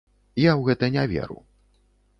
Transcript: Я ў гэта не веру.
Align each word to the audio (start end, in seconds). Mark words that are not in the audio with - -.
Я 0.43 0.51
ў 0.59 0.69
гэта 0.69 0.85
не 0.97 1.03
веру. 1.15 1.39